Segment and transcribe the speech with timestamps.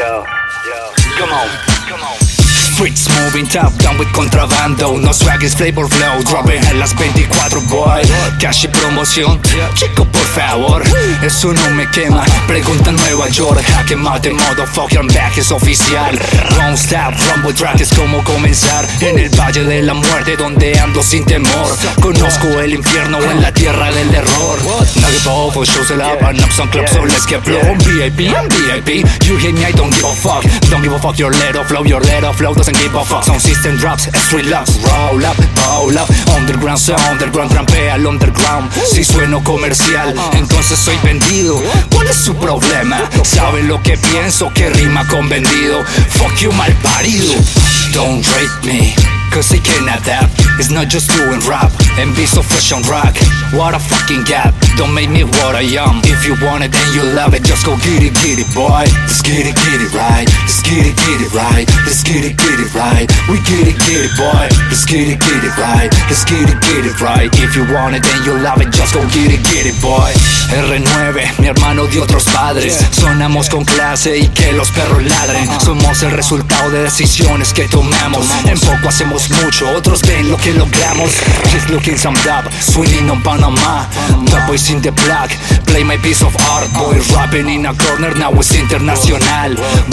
[0.00, 0.24] Yo,
[0.64, 0.80] yo.
[1.18, 1.48] Come on,
[1.86, 2.16] come on.
[2.72, 4.98] Streets moving top down with contrabando.
[4.98, 6.22] No swag is flavor flow.
[6.24, 8.00] Dropping las 24 boy.
[8.40, 9.38] Cash y promoción
[9.74, 10.82] Chico favor.
[11.22, 12.24] Eso no me quema.
[12.46, 16.18] Pregunta Nueva York Jaque mate motherfucker I'm back es oficial.
[16.56, 18.86] Don't stop Rumble track es como comenzar.
[19.00, 21.76] En el Valle de la Muerte Donde ando sin temor.
[22.00, 24.58] Conozco el infierno en la tierra del error.
[24.60, 28.48] A for shows it up And up some clubs so let's get blown VIP I'm
[28.48, 30.44] VIP You hate me I don't give a fuck.
[30.70, 33.24] Don't give a fuck your little flow Your little flow doesn't give a fuck.
[33.24, 35.36] Sound system drops Street locks Roll up,
[35.66, 36.08] roll up.
[36.36, 38.70] Underground sound Underground trampea al underground.
[38.72, 41.62] Si sueno comercial Entonces soy vendido.
[41.92, 43.08] ¿Cuál es su problema?
[43.22, 44.52] ¿Sabe lo que pienso?
[44.52, 45.84] Que rima con vendido?
[46.10, 47.34] Fuck you mal parido
[47.92, 48.94] Don't rate me
[49.30, 50.32] Cause they can adapt.
[50.58, 51.70] It's not just doing rap.
[51.98, 53.14] And be so fresh on rock.
[53.54, 54.52] What a fucking gap.
[54.76, 56.02] Don't make me what I am.
[56.02, 57.44] If you want it and you love it.
[57.44, 58.90] Just go get it, get it boy.
[59.06, 60.26] Let's get it, get it right
[60.70, 61.66] get it, get it right.
[61.82, 63.10] Let's get it, get it right.
[63.26, 64.46] We get it, get it boy.
[64.70, 65.90] Let's get it, get it right.
[66.06, 67.28] Let's get it, get it right.
[67.42, 68.70] If you want it and you love it.
[68.70, 70.14] Just go get it, get it boy.
[70.54, 72.78] R9, mi hermano de otros padres.
[72.92, 75.48] Sonamos con clase y que los perros ladren.
[75.60, 78.26] Somos el resultado de decisiones que tomamos.
[78.46, 81.10] En poco hacemos mucho, otros ven lo que logramos.
[81.52, 83.86] Just looking some dub, swinging on Panama
[84.30, 85.30] The boys in the black,
[85.66, 87.00] play my piece of art Boy.
[87.14, 89.18] Rapping in a corner, now it's international.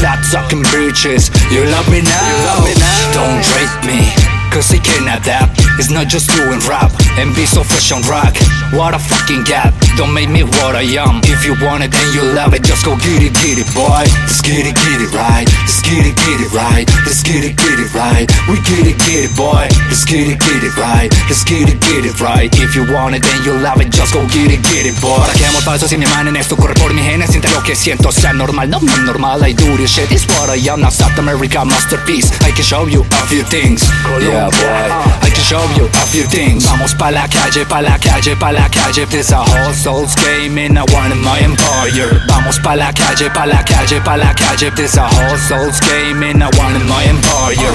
[0.00, 2.28] Black sucking bitches, you love me now.
[2.28, 3.12] You love me now.
[3.12, 7.64] Don't rate me Cause they can adapt It's not just doing rap And be so
[7.64, 8.36] fresh on rock
[8.76, 12.10] What a fucking gap Don't make me what I am If you want it and
[12.12, 15.08] you love it Just go get it, get it boy Let's get it, get it
[15.16, 18.84] right Let's get it, get it right Let's get it, get it right We get
[18.84, 22.20] it, get it boy Let's get it, get it right Let's get it, get it
[22.20, 25.00] right If you want it and you love it Just go get it, get it
[25.00, 27.32] boy ¿Para qué amo falsos si mi mano en esto corre por mi genes?
[27.32, 30.52] Siente lo que siento, sea normal No, no normal, I do this shit It's what
[30.52, 33.80] I am, not South America masterpiece I can show you a few things
[34.20, 36.66] Yeah boy I can show you a few things.
[36.66, 39.06] Vamos pa' la calle, pa' la calle, pa' la calle.
[39.06, 42.10] This a hustle's game and I want my empire.
[42.28, 44.70] Vamos pa' la calle, pa' la calle, pa' la calle.
[44.74, 47.74] This a hustle's game and I want my empire.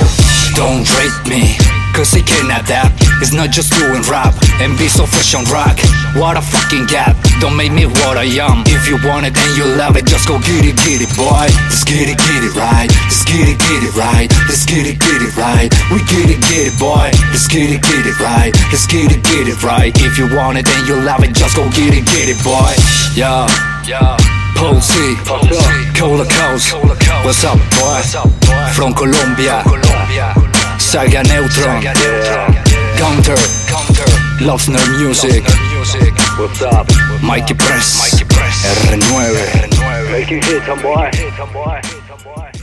[0.55, 2.93] Don't rate me Cause they can adapt
[3.25, 4.29] It's not just doing rap
[4.61, 5.81] And be so fresh on rock
[6.13, 9.57] What a fucking gap Don't make me what I am If you want it and
[9.57, 12.53] you love it Just go get it, get it boy Let's get it, get it
[12.53, 16.29] right Let's get it, get it right Let's get it, get it right We get
[16.29, 19.57] it, get it boy Let's get it, get it right Let's get it, get it
[19.65, 22.37] right If you want it and you love it Just go get it, get it
[22.45, 22.77] boy
[23.17, 23.49] Yeah,
[23.89, 24.13] Yeah.
[24.53, 25.17] Paulcy,
[25.97, 26.77] Cola Coast
[27.25, 28.05] What's up boy
[28.77, 29.65] From Colombia
[30.87, 31.83] Saga Neutron.
[32.95, 33.35] Counter.
[34.39, 35.43] Loffsner Music?
[37.21, 37.99] Mikey Press.
[38.93, 42.56] R9 Making hits, boy.